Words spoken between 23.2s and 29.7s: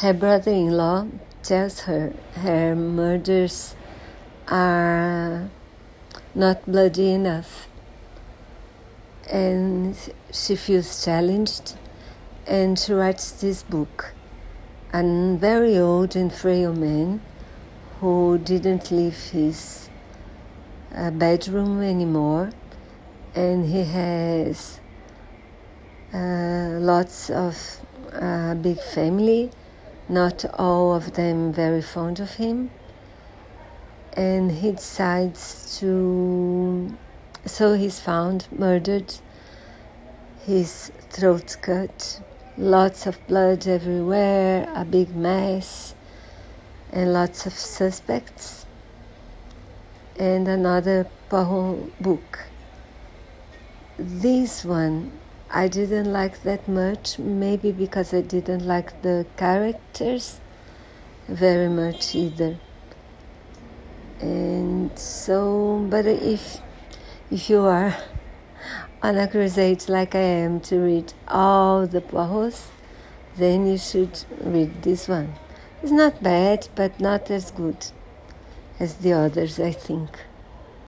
and he has uh, lots of uh, big family,